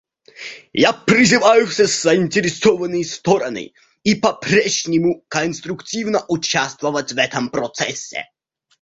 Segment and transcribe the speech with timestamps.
[0.73, 3.73] Я призываю все заинтересованные стороны
[4.03, 8.25] и по-прежнему конструктивно участвовать в этом процессе.